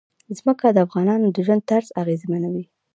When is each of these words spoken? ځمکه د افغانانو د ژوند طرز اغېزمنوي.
ځمکه 0.37 0.65
د 0.71 0.77
افغانانو 0.87 1.27
د 1.31 1.37
ژوند 1.45 1.61
طرز 1.69 1.87
اغېزمنوي. 2.01 2.65